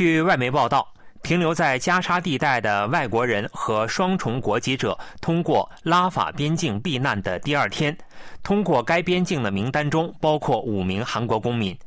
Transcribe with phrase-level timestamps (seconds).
[0.00, 0.90] 据外媒报道，
[1.22, 7.94] 停留在加沙地带的外国人和双重国籍者通过拉法边境避难的第二天，
[8.42, 11.78] 通过该边境的名单中包括五名韩国公民。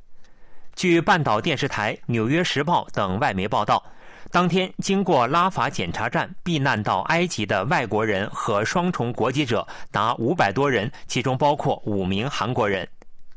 [0.76, 3.84] 据半岛电视台、《纽约时报》等外媒报道。
[4.30, 12.88] 当天，经过拉法检查站避难到埃及的外国人和双重国籍者达五百多人，其中包括五名韩国人。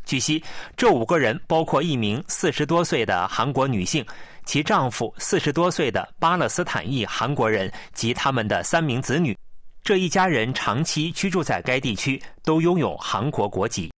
[0.05, 0.41] 据悉，
[0.77, 4.07] 这五个人包括一名四十多岁的韩国女性，
[4.47, 9.37] 其丈夫四十多岁的巴勒斯坦裔韩国人及他们的三名子女。
[9.83, 13.91] 这一家人长期居住在该地区，都拥有韩国国籍。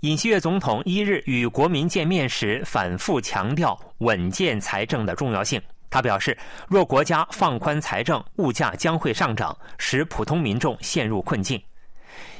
[0.00, 5.60] 尹锡悦总统一日与国民见面时，反复强调稳健财政的重要性。
[5.90, 6.36] 他表示，
[6.68, 11.60] 若国家放宽财政，物价将会上涨，使普通民众陷入困境。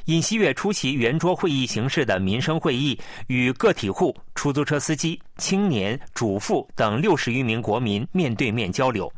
[0.08, 9.12] 尹锡悦出席圆桌会议形式的民生会议，与个体户、出租车司机、青年、主妇等六十余名国民面对面交流。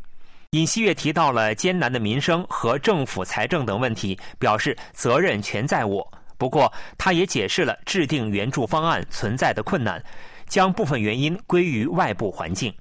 [0.50, 6.04] 尹锡悦提到了艰难的民生和政府财政等问题，表示责任全在我。
[6.37, 10.02] 不过，他也解释了制定援助方案存在的困难，
[10.48, 12.74] 将部分原因归于外部环境。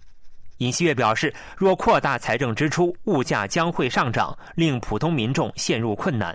[0.57, 6.33] 尹锡悦表示，若扩大财政支出，物价将会上涨，令普通民众陷入困难；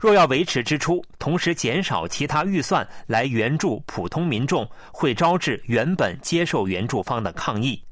[0.00, 7.82] 若要维持支出，同时减少其他预算来援助普通民众，会招致原本接受援助方的抗议。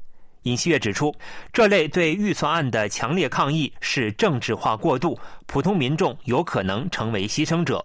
[0.43, 1.15] 尹锡悦指出，
[1.53, 7.83] 这类对预算案的强烈抗议是政治化过度，普通民众有可能成为牺牲者。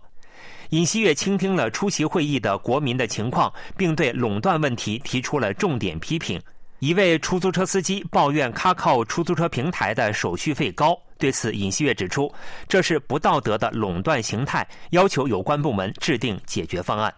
[0.71, 6.39] 尹锡悦倾听了出席会议的国民的情况，并对垄断问题提出了重点批评。
[6.81, 12.33] 一位出租车司机抱怨卡靠出租车平台的手续费高，对此尹锡悦指出，
[12.69, 17.13] 这是不道德的垄断形态，要求有关部门制定解决方案。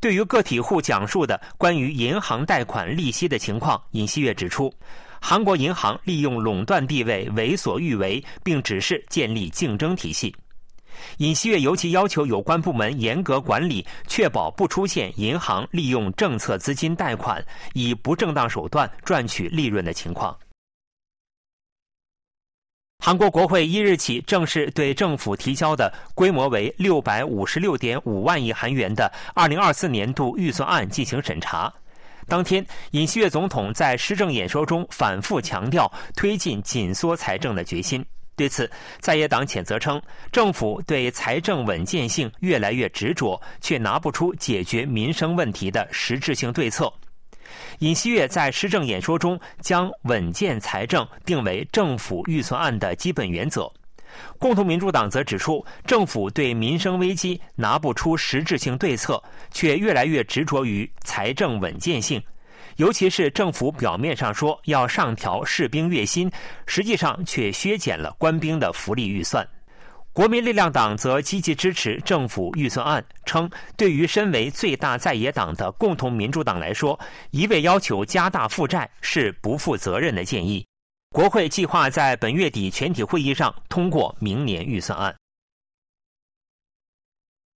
[0.00, 4.72] 对于个体户讲述的关于银行贷款利息的情况，尹锡悦指出，
[5.20, 10.34] 韩国银行利用垄断地位为所欲为，并指示建立竞争体系。
[11.18, 17.44] 尹锡悦尤其要求有关部门严格管理，确保不出现银行利用政策资金贷款
[17.74, 20.34] 以不正当手段赚取利润的情况。
[23.06, 31.72] 韩国国会一日起正式对政府提交的规模为六百五十六点五万亿韩元的二零二四年度预算案进行审查。
[32.26, 38.04] 当天，尹锡悦总统在施政演说中反复强调推进紧缩财政的决心。
[38.34, 38.68] 对此，
[38.98, 40.02] 在野党谴责称，
[40.32, 46.92] 政府对财政稳健性越来越执着，却拿不出解决民生问题的实质性对策。
[47.80, 53.70] 尹锡悦在施政演说中将稳健财政定为政府预算案的基本原则。
[54.38, 62.22] 共同民主党则指出，政府对民生危机拿不出实质性对策，却越来越执着于财政稳健性。
[62.76, 66.30] 尤其是政府表面上说要上调士兵月薪，
[66.66, 69.46] 实际上却削减了官兵的福利预算。
[70.16, 76.98] 国民力量党则积极支持政府预算案，称对于身为最大在野党的共同民主党来说，
[77.32, 80.66] 一味要求加大负债是不负责任的建议。
[81.10, 85.14] 国会计划在本月底全体会议上通过明年预算案。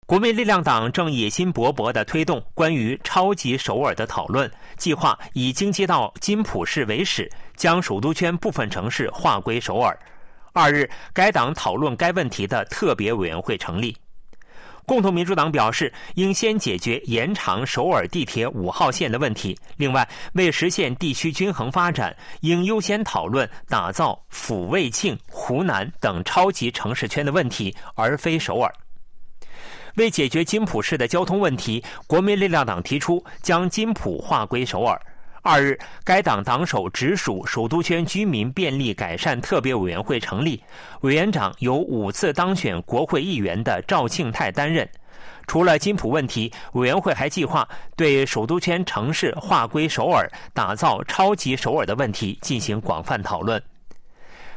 [0.07, 9.99] 国民力量党正野心勃勃地推动关于超级首尔的讨论，计划以京畿道金浦市为始，将首都圈部分城市划归首尔。
[10.53, 13.97] 二日，该党讨论该问题的特别委员会成立。
[14.87, 19.57] 共同民主党表示，应先解决延长首尔地铁五号线的问题。
[19.77, 28.73] 另外，为实现地区均衡发展，应优先讨论打造抚慰庆、湖南等超级城市圈的问题，而非首尔。
[29.95, 35.01] 为解决金浦市的交通问题，国民力量党提出将金浦划归首尔。
[35.43, 40.63] 二日，该党党首直属首都圈居民便利改善特别委员会成立，
[41.01, 44.87] 委员长由五次当选国会议员的赵庆泰担任。
[45.47, 53.61] 除了金浦问题，委员会还计划对首都圈城市划归首尔、打造超级首尔的问题进行广泛讨论。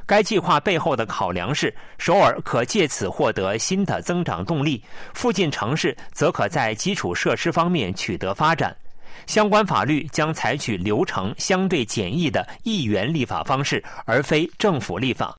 [0.05, 4.83] 该计划背后的考量是，首尔可借此获得新的增长动力，
[5.13, 8.75] 附近城市则可在基础设施方面取得发展。
[9.25, 15.35] 相关法律将采取流程相对简易的议员立法方式，而非政府立法。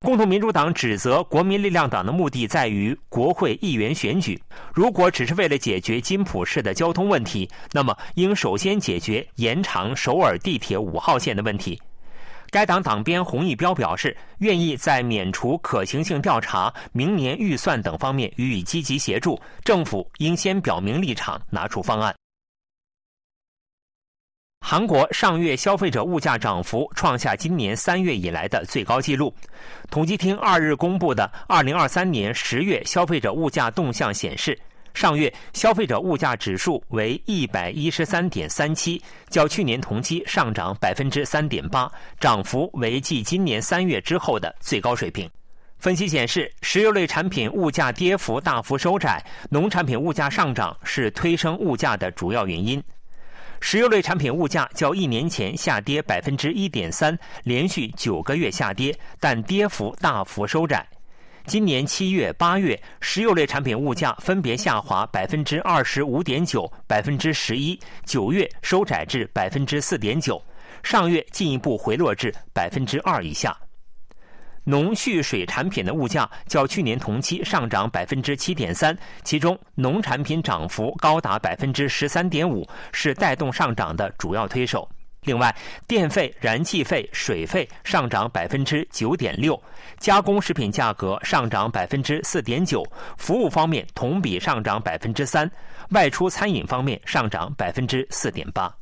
[0.00, 4.42] 共同民主党指责国民力量党的目的在于国会议员选举，
[4.74, 11.80] 如果只是为了解决金浦市的交通问题，那么应首先解决延长首尔地铁五号线的问题。
[12.50, 19.40] 该党党鞭洪义标表示，愿意在免除可行性调查、明年预算等方面予以积极协助。
[19.64, 22.14] 政府应先表明立场，拿出方案。
[24.64, 29.34] 韩国上月消费者物价涨幅创下今年三月以来的最高纪录。
[29.90, 34.56] 统计厅二日公布的二零二三年十月消费者物价动向显示，
[34.94, 45.28] 上月消费者物价指数为一百一十三点三七，较去年同期上涨百分之三点八，涨幅为继今年三月之后的最高水平。
[45.80, 49.20] 分析显示，石油类产品物价跌幅大幅收窄，
[49.50, 52.80] 农产品物价上涨是推升物价的主要原因。
[53.64, 60.84] 石油类产品物价较一年前下跌百分之一点三，连续九个月下跌，但跌幅大幅收窄。
[61.46, 70.42] 今年七月、八月，石油类产品物价分别下滑百分之二十五点九、百分之十一，九月收窄至百分之四点九，
[70.82, 73.56] 上月进一步回落至百分之二以下。
[74.64, 84.88] 农畜水产品的物价较去年同期上涨百分之七点三，其中农产品涨幅高达百分之十三点五，是带动上涨的主要推手。
[85.24, 85.54] 另外，
[85.86, 89.60] 电费、燃气费、水费上涨百分之九点六，
[89.98, 92.84] 加工食品价格上涨百分之四点九，
[93.16, 95.48] 服务方面同比上涨百分之三，
[95.90, 98.81] 外出餐饮方面上涨百分之四点八。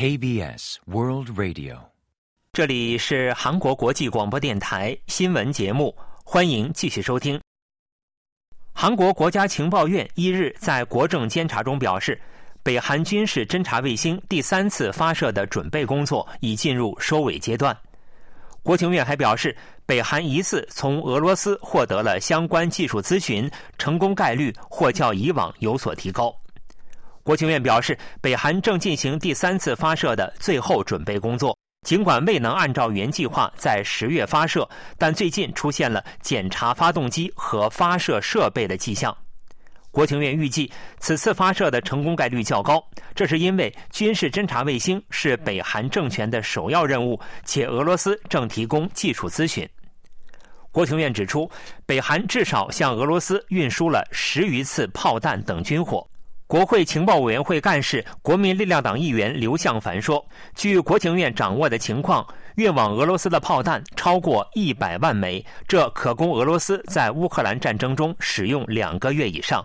[0.00, 1.76] KBS World Radio，
[2.54, 5.94] 这里是韩国国际广播电台新闻节目，
[6.24, 7.38] 欢迎继续收听。
[8.72, 12.18] 韩国国家情报院一日在国政监察中表示，
[12.62, 17.76] 北韩军事侦察卫星第三次发射的准备工作已进入收尾阶段。
[18.62, 19.54] 国情院还表示，
[19.84, 26.34] 北韩疑似从俄罗斯获得了相关技术咨询，成功概率或较以往有所提高。
[27.30, 31.56] 国情院表示，北韩正进行第三次发射的最后准备工作。
[31.86, 34.68] 尽管未能按照原计划在十月发射，
[34.98, 39.16] 但最近出现了检查发动机和发射设备的迹象。
[39.92, 42.84] 国情院预计，此次发射的成功概率较高，
[43.14, 49.64] 这是因为军事侦察卫星是北韩政权的首要任务，且俄罗斯正提供技术咨询。
[50.72, 51.48] 国情院指出，
[51.86, 56.04] 北韩至少向俄罗斯运输了十余次炮弹等军火。
[56.50, 62.26] 国会情报委员会干事、国民力量党议员刘向凡说：“据国情院掌握的情况，
[62.56, 69.64] 运往俄罗斯的炮弹超过一百万枚，这可供俄罗斯在乌克兰战争中使用两个月以上。”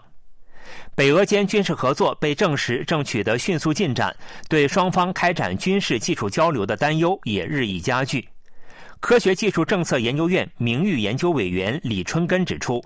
[0.94, 4.16] 北俄间军事合作被证实正取得迅速进展，
[4.48, 8.30] 对双方开展军事技术交流的担忧也日益加剧。
[9.00, 12.80] 科学技术政策研究院名誉研究委员李春根指出。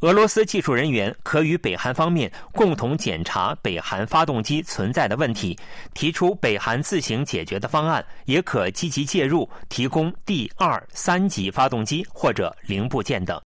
[0.00, 5.58] 俄罗斯技术人员可与北韩方面共同检查北韩发动机存在的问题，
[5.94, 13.40] 提出北韩自行解决的方案，也可积极介入，提供第二、三级发动机或者零部件等。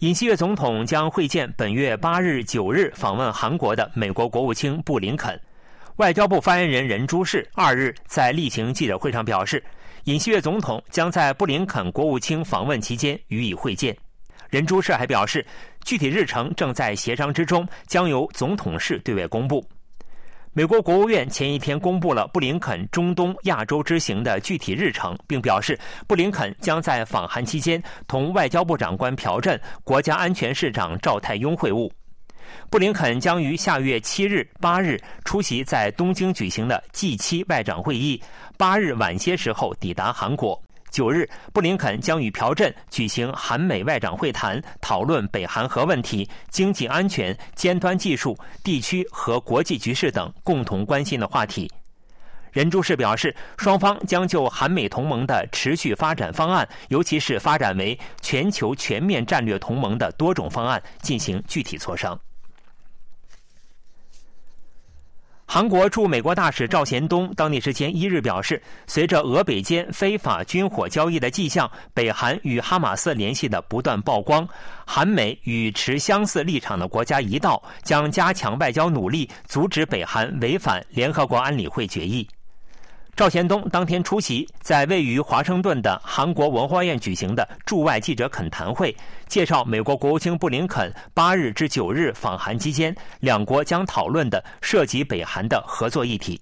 [0.00, 5.40] 尹锡悦总统将会见本月八日、九日访问韩国的美国国务卿布林肯。
[5.96, 9.62] 外交部发言人任珠世二日在例行记者会上表示。
[10.04, 13.96] 尹锡悦总统将在布林肯国务卿访问期间予以会见。
[14.50, 15.44] 任珠社还表示，
[15.82, 19.66] 具体日程正在协商之中，将由总统室对外公布。
[20.52, 31.90] 美国国务院前一天公布了布林肯中东亚洲之行的具体日程，并表示，布林肯将在访韩期间同外交部长官朴振、国家安全市长赵泰庸会晤。
[32.70, 38.20] 布林肯将于下月七日、八日出席在东京举行的 G7 外长会议，
[38.56, 40.60] 八日晚些时候抵达韩国。
[40.90, 51.68] 九日，布林肯将与朴振举行韩美外长会谈，讨论北韩核问题、经济安全、尖端技术、地区和国际局势等共同关心的话题。
[52.52, 62.16] 任柱世表示，双方将就韩美同盟的持续发展方案，尤其是发展为全球全面战略同盟的多种方案进行具体磋商。
[65.46, 74.48] 韩国驻美国大使赵贤东当地时间一日表示，随着俄北间非法军火交易的迹象，北韩与哈马斯联系的不断曝光，
[74.84, 82.26] 韩美与持相似立场的国家一道，将加强外交努力，阻止北韩违反联合国安理会决议。
[83.16, 88.94] 赵贤东当天出席在位于华盛顿的韩国文化院举行的驻外记者恳谈会，
[89.28, 96.40] 介绍美国国务卿布林肯八日至九日访韩期间，两国将讨论的涉及北韩的合作议题。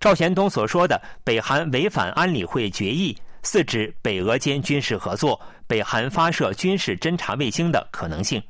[0.00, 8.42] 赵贤东所说的北韩违反安理会决议，是指北俄间军事合作，北韩发射军事侦察卫星的可能性。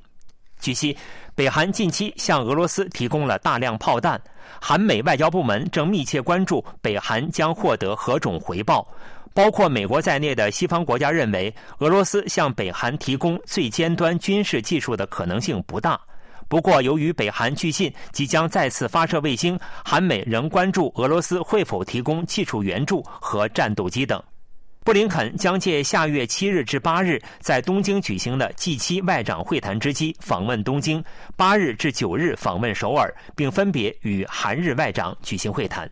[0.62, 0.96] 据悉，
[1.34, 4.18] 北韩近期向俄罗斯提供了大量炮弹，
[4.60, 8.86] 韩美外交部门正密切关注北韩将获得何种回报。
[9.34, 16.00] 包括美国在内的西方国家认为，俄罗斯向北韩提供最尖端军事技术的可能性不大。
[16.46, 24.22] 不过，由于北韩据信即将再次发射卫星，韩美仍关注俄罗斯会否提供技术援助和战斗机等。
[24.84, 31.02] 布林肯将借下月七日至八日在东京举行的 G7 外长会谈之机访问东京，
[31.36, 35.88] 八日至九日访问首尔，并分别与韩日外长举行会谈。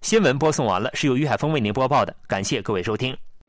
[0.00, 3.14] 新闻播送完了，是由于海峰为您播报的，感谢各位收听。